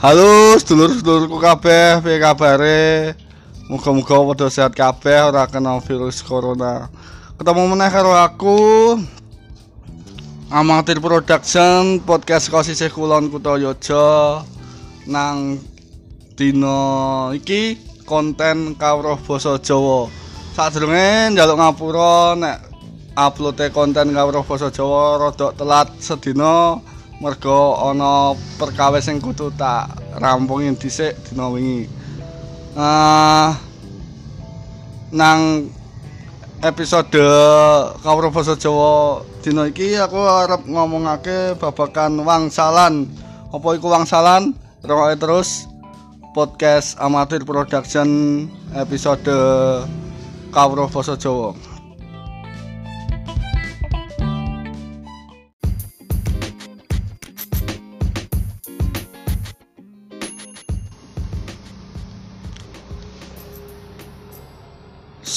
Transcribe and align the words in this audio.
Halo 0.00 0.56
sedulur-sedulurku 0.56 1.36
kabeh, 1.36 2.00
piye 2.00 2.16
kabare? 2.16 3.12
Muga-muga 3.68 4.16
padha 4.32 4.48
sehat 4.48 4.72
kabeh 4.72 5.28
ora 5.28 5.44
kena 5.44 5.76
virus 5.76 6.24
corona. 6.24 6.88
Ketemu 7.36 7.68
meneh 7.68 7.92
karo 7.92 8.16
aku 8.16 8.56
Amatir 10.48 11.04
Production 11.04 12.00
podcast 12.00 12.48
Kosisih 12.48 12.88
Kulon 12.88 13.28
Kutayojo 13.28 14.40
nang 15.04 15.60
dina 16.32 16.80
iki 17.36 17.76
konten 18.08 18.80
kawruh 18.80 19.20
basa 19.20 19.60
Jawa. 19.60 20.08
Sadurunge 20.56 21.36
njaluk 21.36 21.60
ngapura 21.60 22.40
nek 22.40 22.56
upload 23.20 23.60
konten 23.76 24.16
kawruh 24.16 24.48
basa 24.48 24.72
Jawa 24.72 25.28
rada 25.28 25.52
telat 25.52 25.92
sedina 26.00 26.80
mergo 27.20 27.76
ana 27.76 28.32
perkawis 28.56 29.04
sing 29.04 29.20
kudu 29.20 29.52
tak 29.52 29.92
rampungin 30.18 30.74
dhisik 30.74 31.14
dina 31.28 31.46
wingi. 31.46 31.86
Uh, 32.74 33.54
nang 35.10 35.70
episode 36.62 37.10
kawruh 38.02 38.30
basa 38.30 38.54
Jawa 38.54 39.24
dina 39.42 39.66
iki 39.66 39.98
aku 39.98 40.18
arep 40.18 40.66
ngomongake 40.66 41.58
babakan 41.58 42.22
wangsalan. 42.22 43.06
Apa 43.50 43.68
iku 43.74 43.90
wangsalan? 43.90 44.54
Rungokke 44.80 45.16
terus 45.20 45.66
podcast 46.32 46.96
amatir 47.02 47.42
production 47.42 48.08
episode 48.72 49.26
kawruh 50.54 50.88
basa 50.90 51.18
Jawa. 51.18 51.69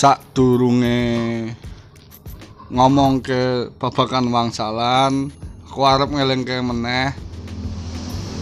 Sak 0.03 0.35
durunge 0.35 0.99
ngomong 2.67 3.23
ke 3.23 3.71
babakan 3.79 4.35
wangsalan 4.35 5.31
aku 5.63 5.79
arep 5.79 6.11
ngelingke 6.11 6.59
meneh. 6.59 7.15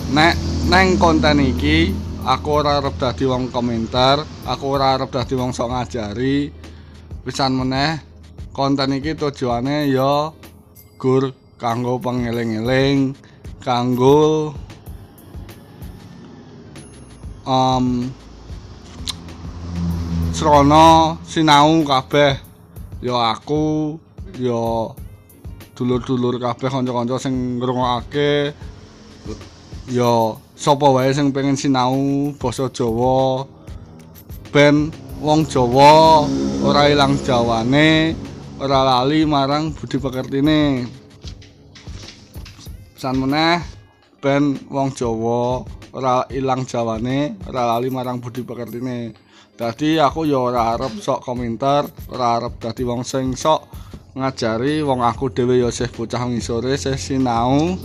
Nek 0.10 0.34
neng 0.74 0.98
konten 0.98 1.38
iki 1.38 1.94
aku 2.26 2.66
ora 2.66 2.82
arep 2.82 2.98
dadi 2.98 3.30
wong 3.30 3.54
komentar 3.54 4.26
aku 4.50 4.74
ora 4.74 4.98
arep 4.98 5.14
dadi 5.14 5.38
wong 5.38 5.54
sok 5.54 5.70
ngajari. 5.70 6.50
Pisan 7.22 7.54
meneh 7.54 8.02
konten 8.58 8.98
iki 8.98 9.14
tujuane 9.14 9.86
ya 9.86 10.34
gur 10.98 11.30
kanggo 11.62 12.02
pengeling-eling 12.02 13.14
kanggo 13.62 14.50
um, 17.46 18.10
srana 20.42 21.22
sinau 21.22 21.86
kabeh. 21.86 22.34
Ya 23.06 23.14
aku 23.30 23.94
ya 24.42 24.90
dulur-dulur 25.78 26.42
kabeh 26.42 26.66
kanca-kanca 26.66 27.22
sing 27.22 27.62
ngrungokake. 27.62 28.50
Ya 29.94 30.34
sapa 30.58 30.90
wae 30.90 31.14
sing 31.14 31.30
pengen 31.30 31.54
sinau 31.54 32.34
basa 32.42 32.74
Jawa? 32.74 33.46
Ben 34.50 34.90
wong 35.22 35.46
Jawa 35.46 36.26
ora 36.66 36.90
ilang 36.90 37.22
jawane 37.22 38.18
ora 38.58 38.82
lali 38.82 39.30
marang 39.30 39.78
budi 39.78 40.02
pekertine. 40.02 40.90
San 42.98 43.22
meneh 43.22 43.62
ben 44.18 44.58
wong 44.74 44.90
Jawa 44.98 45.62
ora 45.94 46.26
ilang 46.34 46.66
jawane 46.66 47.38
ora 47.46 47.78
lali 47.78 47.94
marang 47.94 48.18
budi 48.18 48.42
pekertine 48.42 49.21
Dadi 49.62 50.02
aku 50.02 50.26
ya 50.26 50.42
ora 50.42 50.74
arep 50.74 50.98
sok 50.98 51.22
komentar, 51.22 51.86
ora 52.10 52.42
arep 52.42 52.58
dadi 52.58 52.82
wong 52.82 53.06
sing 53.06 53.38
sok 53.38 53.70
ngajari 54.18 54.82
wong 54.82 55.06
aku 55.06 55.30
dhewe 55.30 55.62
ya 55.62 55.70
isih 55.70 55.86
bocah 55.86 56.26
ngisore 56.26 56.74
isih 56.74 56.98
sinau. 56.98 57.78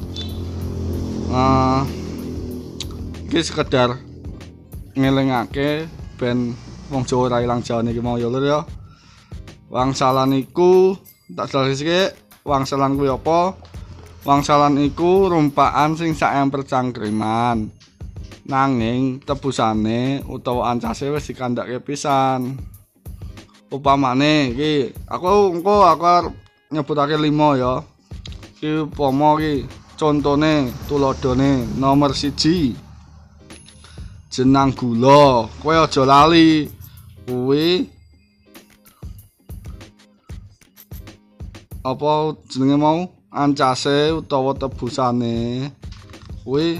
Uh, 1.28 1.84
iki 3.28 3.44
sekedar 3.44 3.92
ngelingake 4.96 5.84
ben 6.16 6.56
wong 6.88 7.04
Jawa 7.04 7.28
ora 7.28 7.38
ilang 7.44 7.60
jawane 7.60 7.92
iki 7.92 8.00
mau 8.00 8.16
ya 8.16 8.32
lur 8.32 8.40
ya. 8.40 8.64
Wangsalan 9.68 10.32
iku 10.32 10.96
tak 11.28 11.52
jelaske 11.52 12.16
wangsalan 12.48 12.96
kuwi 12.96 13.12
apa? 13.12 13.52
Wangsalan 14.24 14.80
iku 14.80 15.28
rumpakan 15.28 15.92
sing 15.92 16.16
sak 16.16 16.40
emper 16.40 16.64
cangkriman. 16.64 17.68
Nanging 18.46 19.18
tebusane 19.26 20.22
utawa 20.30 20.70
ancase 20.70 21.10
wis 21.10 21.26
dikandhake 21.26 21.82
pisan. 21.82 22.54
Upamane 23.66 24.54
iki 24.54 24.94
aku 25.10 25.58
engko 25.58 25.82
aku 25.82 26.30
nyebutake 26.70 27.18
5 27.18 27.62
ya. 27.62 27.74
Iki 28.56 28.70
upama 28.86 29.34
iki 29.42 29.66
contone 29.98 30.70
tuladhane 30.86 31.66
nomor 31.74 32.14
siji 32.14 32.78
jenang 34.30 34.70
gula. 34.78 35.50
Kowe 35.60 35.74
aja 35.74 36.02
lali. 36.06 36.70
Kuwi 37.26 37.82
apa 41.82 42.10
jenenge 42.46 42.78
mau 42.78 43.10
ancase 43.34 44.14
utawa 44.14 44.54
tebusane 44.54 45.66
kuwi 46.46 46.78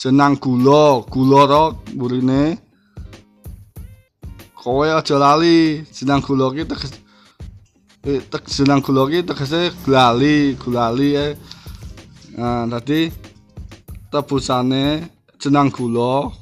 jenang 0.00 0.40
gula, 0.40 1.04
gula 1.12 1.40
ro 1.44 1.64
burine. 1.92 2.56
Kowe 4.56 4.88
aja 4.88 5.16
lali, 5.20 5.84
jenang 5.92 6.24
gula 6.24 6.46
ki 6.56 6.64
teges 6.64 6.92
eh, 8.08 8.20
tek 8.32 8.48
jenang 8.48 8.80
gula 8.80 9.04
ki 9.12 9.20
tegese 9.28 9.60
glali, 9.84 10.56
gulali 10.56 11.08
eh. 11.20 11.32
Nah, 12.40 12.64
tadi 12.72 13.12
tebusane 14.08 15.04
jenang 15.36 15.68
gula 15.68 16.32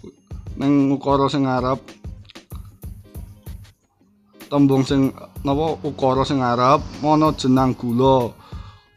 ning 0.59 0.95
ukara 0.95 1.27
sing 1.27 1.43
ngarep 1.47 1.81
tembung 4.51 4.87
sing 4.87 5.11
napa 5.43 5.67
ukara 5.83 6.23
sing 6.23 6.39
ngarep 6.39 6.81
ana 7.03 7.29
jenang 7.35 7.75
gula. 7.75 8.31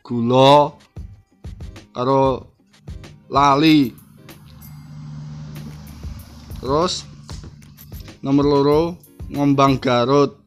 Gula 0.06 0.70
karo 1.96 2.46
lali 3.30 4.01
Terus 6.62 7.10
nomor 8.22 8.46
loro 8.46 8.82
ngembang 9.34 9.82
Garut 9.82 10.38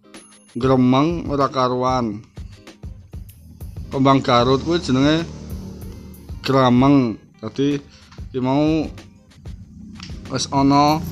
gremeng 0.55 1.27
ora 1.27 1.51
karuan. 1.51 2.23
Kembang 3.91 4.23
Garut 4.23 4.63
kuwi 4.63 4.79
jenenge 4.79 5.27
gremeng. 6.47 7.19
Dadi 7.43 7.83
iki 8.31 8.39
mau 8.39 8.87
wis 10.31 10.47
ana 10.55 11.03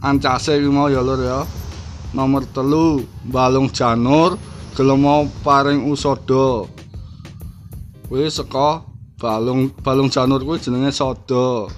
ancase 0.00 0.56
iki 0.56 0.72
mau 0.72 0.88
ya 0.88 1.04
lur 1.04 1.20
ya. 1.20 1.44
Nomor 2.16 2.48
telu 2.56 3.04
balung 3.28 3.68
janur 3.68 4.40
gelem 4.72 5.04
mau 5.04 5.28
paring 5.44 5.84
usada. 5.92 6.64
Kuwi 8.08 8.32
saka 8.32 8.80
balung 9.20 9.68
balung 9.84 10.08
janur 10.08 10.40
kuwi 10.40 10.56
jenenge 10.56 10.88
soda. 10.88 11.68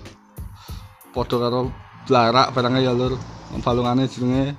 Padha 1.18 1.36
karo 1.42 1.74
blarak 2.06 2.54
barangnya 2.54 2.86
ya 2.86 2.92
lur. 2.94 3.18
Balungane 3.58 4.06
jenenge 4.06 4.54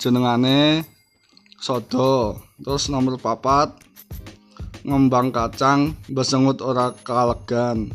jenengane 0.00 0.88
sodo. 1.60 2.40
Terus 2.56 2.88
nomor 2.88 3.20
papat 3.20 3.76
ngembang 4.88 5.28
kacang 5.28 5.92
besengut 6.08 6.64
ora 6.64 6.96
kalegan. 7.04 7.92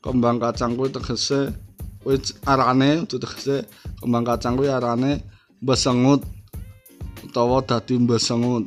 Kembang 0.00 0.40
kacang 0.40 0.80
kuwi 0.80 0.88
tegese 0.88 1.52
kuwi 2.00 2.16
arane 2.48 3.04
tegese 3.04 3.68
kembang 4.00 4.24
kacang 4.24 4.56
kuwi 4.56 4.72
arane 4.72 5.20
besengut 5.60 6.24
utawa 7.20 7.60
dadi 7.60 8.00
besengut 8.00 8.64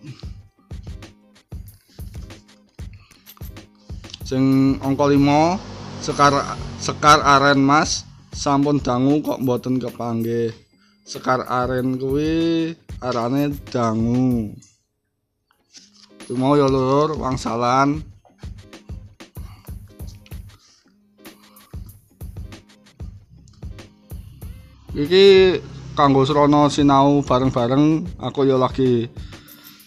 sing 4.22 4.78
angka 4.86 5.10
5 5.10 6.06
sekar 6.06 6.34
sekar 6.78 7.20
aren 7.26 7.58
mas 7.58 8.06
sampun 8.34 8.82
dangu 8.82 9.22
kok 9.22 9.40
mboten 9.40 9.78
kepanggih. 9.78 10.52
Sekar 11.06 11.46
aren 11.46 11.96
kuwi 12.02 12.74
arane 13.00 13.54
dangu. 13.70 14.52
Mau 16.34 16.58
ya 16.58 16.66
lur 16.66 17.14
wangsalan. 17.20 18.02
Iki 24.94 25.58
kanggo 25.98 26.22
srana 26.22 26.70
sinau 26.70 27.26
bareng-bareng 27.26 28.06
aku 28.22 28.46
ya 28.46 28.62
lagi 28.62 29.10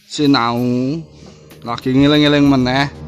sinau 0.07 0.59
lagi 1.63 1.91
ngiling-ngiling 1.95 2.47
meneh 2.47 3.06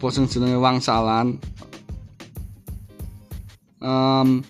apa 0.00 0.08
sing 0.08 0.24
jenenge 0.32 0.56
wangsalan? 0.56 1.36
Um, 3.84 4.40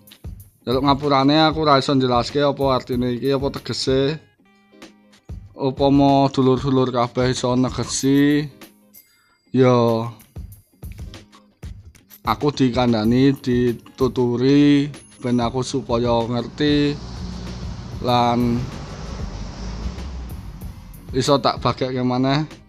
jaluk 0.63 0.87
ngapurane 0.87 1.43
aku 1.43 1.67
ora 1.67 1.75
iso 1.75 1.91
njelaske 1.91 2.39
apa 2.39 2.63
artine 2.71 3.19
iki 3.19 3.35
apa 3.35 3.51
tegese. 3.59 4.15
Upama 5.51 6.31
dulur-dulur 6.31 6.95
kabeh 6.95 7.35
iso 7.35 7.51
negesi. 7.59 8.47
Ya 9.51 10.07
aku 12.23 12.47
dikandani 12.55 13.35
dituturi 13.35 14.87
ben 15.19 15.35
aku 15.43 15.67
supaya 15.67 16.15
ngerti. 16.31 16.95
Lan 18.07 18.55
iso 21.11 21.35
tak 21.43 21.59
bageke 21.59 21.99
maneh 22.07 22.60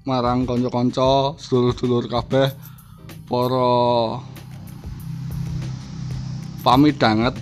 marang 0.00 0.48
kanca-kanca 0.48 1.36
sedulur-dulur 1.36 2.08
kabeh 2.08 2.48
para 3.28 3.68
pamit 6.64 6.96
banget. 6.96 7.36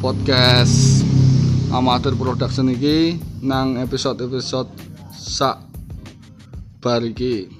Podcast 0.00 1.04
amatir 1.70 2.16
production 2.16 2.72
iki 2.72 3.20
nang 3.44 3.76
episode-episode 3.78 4.72
sak 5.12 5.60
bar 6.80 7.04
iki. 7.04 7.52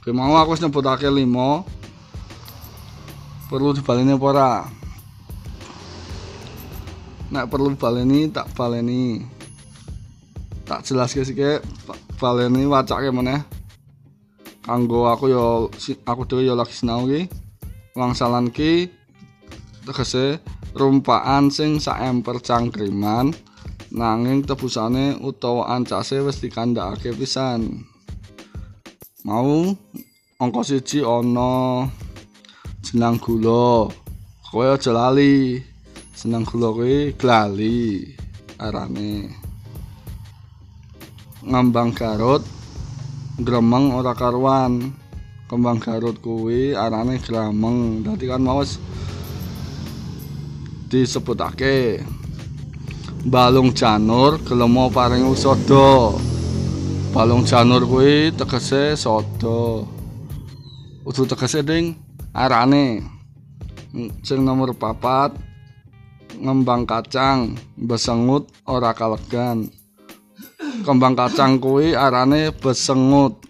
Oke, 0.00 0.10
mau 0.10 0.34
aku 0.40 0.56
nyebutake 0.56 1.06
5 1.06 3.52
perlu 3.52 3.76
dibaleni 3.76 4.16
apa 4.16 4.26
ora? 4.26 4.64
Nek 7.30 7.46
perlu 7.46 7.78
baleni 7.78 8.26
tak 8.32 8.50
baleni 8.56 9.35
tak 10.76 10.92
jelas 10.92 11.16
ke 11.16 11.24
sike 11.24 11.64
baleni 12.20 12.68
wacake 12.68 13.08
meneh. 13.08 13.40
Kanggo 14.60 15.08
aku 15.08 15.32
yo 15.32 15.72
aku 16.04 16.28
dhewe 16.28 16.44
yo 16.44 16.52
lagi 16.52 16.76
sinau 16.76 17.08
ki. 17.08 17.32
Wangsalan 17.96 18.52
ki 18.52 18.92
tegese 19.88 20.36
rumpaan 20.76 21.48
sing 21.48 21.80
saemper 21.80 22.44
cangkriman 22.44 23.32
nanging 23.88 24.44
tebusane 24.44 25.16
utawa 25.16 25.72
ancase 25.72 26.20
wis 26.20 26.44
dikandhakake 26.44 27.16
pisan. 27.16 27.88
Mau 29.24 29.72
angka 30.36 30.60
siji 30.60 31.00
ana 31.00 31.88
jenang 32.84 33.16
gula. 33.16 33.88
Kowe 34.44 34.76
aja 34.76 34.92
lali. 34.92 35.56
Seneng 36.12 36.44
gula 36.44 36.68
kuwi 36.76 37.16
glali 37.16 38.12
arane 38.60 39.45
ngambang 41.46 41.94
garut 41.94 42.42
gremeng 43.38 43.94
ora 43.94 44.12
karuan. 44.12 44.92
Kembang 45.46 45.78
garut 45.78 46.18
kuwi 46.18 46.74
arane 46.74 47.22
grameng 47.22 48.02
dadi 48.02 48.26
kan 48.26 48.42
mau 48.42 48.66
disebutake 50.90 52.02
balung 53.22 53.70
janur 53.70 54.42
gelemo 54.42 54.90
paring 54.90 55.22
usada 55.30 56.18
balung 57.14 57.46
janur 57.46 57.86
kuwi 57.86 58.34
tegese 58.34 58.98
sodo. 58.98 59.86
Udu 61.06 61.30
tegese 61.30 61.62
ding 61.62 61.94
arane. 62.34 63.06
Sing 64.26 64.42
nomor 64.42 64.74
papat 64.74 65.30
ngembang 66.42 66.90
kacang 66.90 67.54
besengut 67.78 68.50
ora 68.66 68.90
kalegan 68.90 69.70
kembang 70.86 71.18
kacang 71.18 71.58
kuwi 71.58 71.98
arane 71.98 72.54
besengut. 72.54 73.42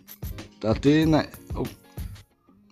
Dadi 0.56 1.04
nek 1.04 1.28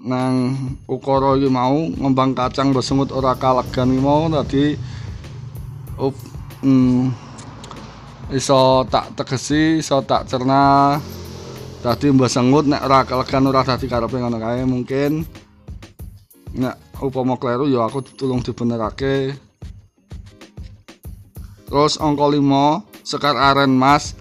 nang 0.04 0.56
ukara 0.88 1.36
iki 1.36 1.52
mau 1.52 1.84
ngembang 1.84 2.32
kacang 2.32 2.72
besengut 2.72 3.12
ora 3.12 3.36
kalegan 3.36 3.92
iki 3.92 4.00
mau 4.00 4.24
dadi 4.32 4.64
up 6.00 6.16
mm, 6.64 7.12
iso 8.32 8.88
tak 8.88 9.12
tegesi, 9.20 9.84
iso 9.84 10.00
tak 10.00 10.24
cerna. 10.24 10.96
Dadi 11.84 12.08
besengut 12.16 12.64
nek 12.64 12.88
ora 12.88 13.04
kalegan 13.04 13.44
ora 13.52 13.60
dadi 13.60 13.84
karepe 13.84 14.16
ngono 14.16 14.40
kae 14.40 14.64
mungkin 14.64 15.28
nek 16.56 16.96
upama 17.04 17.36
kleru 17.36 17.68
ya 17.68 17.84
aku 17.84 18.00
tulung 18.16 18.40
dibenerake. 18.40 19.36
Terus 21.68 22.00
angka 22.00 22.32
5 22.32 22.94
Sekar 23.04 23.36
Aren 23.36 23.76
Mas 23.76 24.16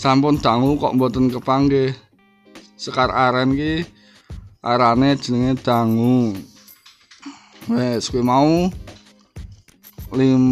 sampun 0.00 0.40
dangu 0.40 0.80
kok 0.80 0.96
mboten 0.96 1.28
kepanggih. 1.28 1.92
Sekar 2.80 3.12
aren 3.12 3.52
ki 3.52 3.84
arane 4.64 5.12
jenenge 5.20 5.60
dangu. 5.60 6.32
Wes 7.68 8.08
kuwi 8.08 8.24
mau 8.24 8.72
lim, 10.16 10.44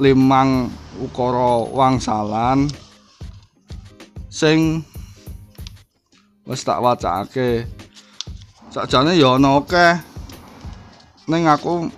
limang 0.00 0.72
ukara 0.96 1.68
wangsalan 1.68 2.72
sing 4.32 4.80
wis 6.48 6.64
tak 6.64 6.80
wacake. 6.80 7.68
Sakjane 8.72 9.12
ya 9.20 9.36
ana 9.36 9.60
akeh. 9.60 10.00
Ning 11.28 11.44
aku 11.44 11.92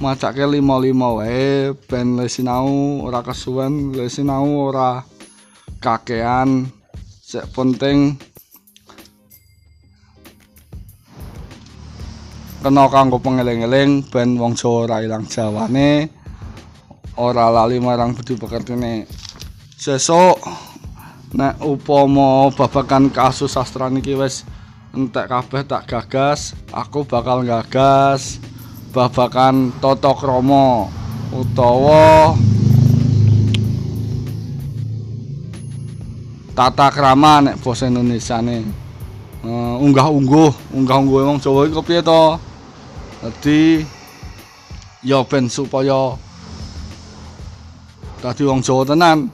macake 0.00 0.48
lima-lima 0.48 1.20
wae 1.20 1.76
ben 1.84 2.16
lesinau 2.16 3.04
ora 3.04 3.20
kesuwen 3.20 3.92
lesinau 3.92 4.72
ora 4.72 5.04
kakean 5.78 6.70
sek 7.22 7.46
penting. 7.54 8.18
Kena 12.58 12.90
kanggo 12.90 13.22
pengeling-eling 13.22 14.10
ben 14.10 14.34
wong 14.34 14.58
Jawa 14.58 14.90
ora 14.90 14.96
ilang 15.00 15.24
jawane. 15.30 16.10
Ora 17.18 17.50
lali 17.54 17.78
marang 17.78 18.14
budi 18.14 18.34
pekertine. 18.34 19.06
Sesuk 19.78 20.42
nek 21.36 21.60
upama 21.60 22.48
babakan 22.50 23.12
kasus 23.12 23.52
sastra 23.52 23.92
niki 23.92 24.16
wis 24.16 24.48
entek 24.96 25.28
kabeh 25.28 25.60
tak 25.68 25.84
gagas 25.84 26.56
aku 26.72 27.04
bakal 27.04 27.44
gagas 27.44 28.40
babakan 28.96 29.68
tata 29.76 30.16
krama 30.16 30.88
utawa 31.28 32.32
tata 36.58 36.90
krama 36.90 37.38
nek 37.38 37.62
basa 37.62 37.86
Indonesiane. 37.86 38.66
Uh, 39.46 39.78
unggah-ungguh, 39.78 40.74
unggah-ungguh 40.74 41.22
wong 41.22 41.38
Jawa 41.38 41.70
iki 41.70 41.78
kepiye 41.78 42.02
to? 42.02 42.34
Dadi 43.22 43.86
ya 45.06 45.22
ben 45.22 45.46
supaya 45.46 46.18
dadi 48.18 48.42
wong 48.42 48.58
Jawa 48.58 48.82
tenan. 48.82 49.30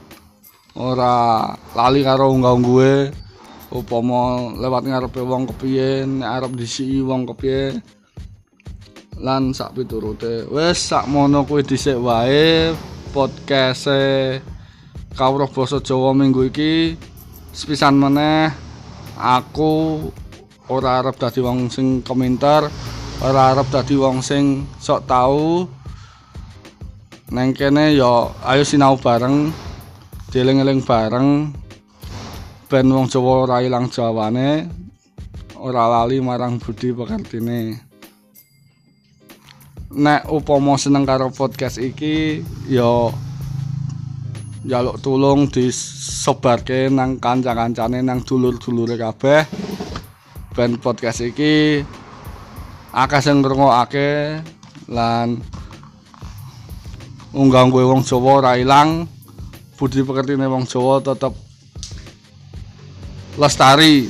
Ora 0.77 1.49
lali 1.73 2.05
karo 2.05 2.29
unggah-ungguhe 2.29 3.09
upama 3.73 4.53
lewat 4.61 4.85
ngarepe 4.85 5.25
wong 5.25 5.49
kepiye, 5.49 6.05
nek 6.05 6.29
arep 6.29 6.53
disiki 6.53 7.01
wong 7.01 7.25
kepiye. 7.25 7.73
Lan 9.17 9.49
sak 9.49 9.73
piturute. 9.73 10.45
Wis 10.53 10.77
sak 10.77 11.09
mono 11.09 11.41
kuwi 11.41 11.65
dhisik 11.65 11.97
wae 11.97 12.69
podcast 13.09 13.89
Kawruh 15.15 15.47
basa 15.47 15.79
Jawa 15.79 16.11
minggu 16.11 16.51
iki 16.51 16.93
sepisan 17.55 17.95
meneh 17.95 18.51
aku 19.15 20.03
ora 20.67 20.99
arep 20.99 21.15
dadi 21.15 21.39
wong 21.39 21.71
sing 21.71 22.03
komentar 22.03 22.67
ora 23.23 23.55
arep 23.55 23.71
dadi 23.71 23.95
wong 23.95 24.19
sing 24.19 24.67
sok 24.75 25.07
tau. 25.07 25.63
Neng 27.31 27.55
kene 27.55 27.95
ya 27.95 28.29
ayo 28.43 28.61
sinau 28.67 28.99
bareng 28.99 29.55
dieling-eling 30.35 30.83
bareng. 30.83 31.55
Ben 32.67 32.91
wong 32.91 33.07
Jawa 33.07 33.47
ora 33.47 33.57
ilang 33.63 33.87
jawane 33.87 34.67
ora 35.55 35.87
lali 35.87 36.19
marang 36.19 36.59
budi 36.59 36.91
pekertine 36.91 37.79
nek 39.95 40.27
upama 40.27 40.75
seneng 40.75 41.07
karo 41.07 41.31
podcast 41.31 41.79
iki 41.79 42.43
ya 42.67 43.09
jaluk 44.65 44.97
tulung 44.97 45.45
disebarke 45.45 46.89
nang 46.89 47.21
kanca-kancane 47.21 48.01
nang 48.01 48.25
dulur-dulure 48.25 48.97
kabeh. 48.97 49.45
Ben 50.57 50.81
podcast 50.81 51.21
iki 51.21 51.85
akeh 52.89 53.21
sing 53.21 53.45
ngrungokake 53.45 54.41
lan 54.89 55.37
unggah 57.35 57.69
gue 57.69 57.83
wong 57.85 58.01
Jawa 58.01 58.29
ora 58.41 58.51
ilang. 58.57 59.05
Budi 59.77 60.01
pekertine 60.01 60.49
wong 60.49 60.65
Jawa 60.65 60.97
tetep 61.03 61.33
lestari. 63.37 64.09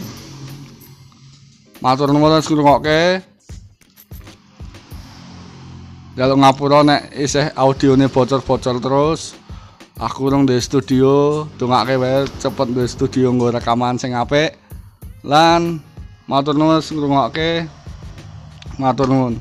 Matur 1.84 2.16
nuwun 2.16 2.40
ngrungokke. 2.40 3.20
Jaluk 6.16 6.40
ngapura 6.40 6.80
nek 6.88 7.12
isih 7.12 7.52
audione 7.60 8.08
bocor-bocor 8.08 8.80
terus 8.80 9.36
aku 9.96 10.28
urung 10.28 10.44
di 10.44 10.60
studio 10.60 11.46
dongake 11.56 11.96
wae 11.96 12.28
cepet 12.40 12.68
di 12.76 12.84
studio 12.84 13.32
nggo 13.32 13.56
rekaman 13.56 13.96
sing 13.96 14.12
apik. 14.12 14.56
Lan 15.24 15.80
matur 16.28 16.54
nuwun 16.54 16.84
ngrungokke. 16.84 17.66
Matur 18.76 19.08
nuwun 19.08 19.34